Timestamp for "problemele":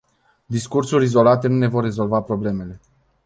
2.21-2.79